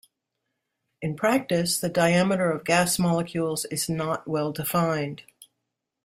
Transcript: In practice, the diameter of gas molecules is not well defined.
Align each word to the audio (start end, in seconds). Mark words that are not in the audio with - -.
In 1.03 1.15
practice, 1.15 1.77
the 1.77 1.87
diameter 1.87 2.49
of 2.49 2.65
gas 2.65 2.97
molecules 2.97 3.65
is 3.65 3.87
not 3.87 4.27
well 4.27 4.51
defined. 4.51 5.21